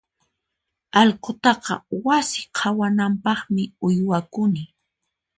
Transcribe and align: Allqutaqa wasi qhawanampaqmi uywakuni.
Allqutaqa 1.01 1.73
wasi 2.05 2.41
qhawanampaqmi 2.55 3.63
uywakuni. 3.85 4.63